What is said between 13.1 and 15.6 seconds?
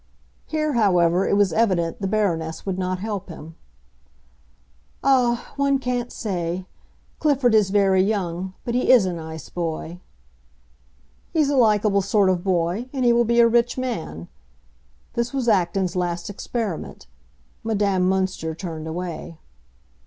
will be a rich man." This was